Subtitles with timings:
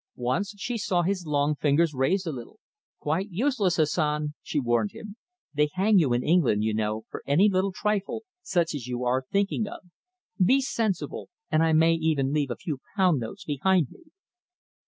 [0.15, 2.59] Once she saw his long fingers raised a little.
[2.97, 5.15] "Quite useless, Hassan," she warned him.
[5.53, 9.27] "They hang you in England, you know, for any little trifle such as you are
[9.31, 9.81] thinking of.
[10.43, 14.05] Be sensible, and I may even leave a few pound notes behind me."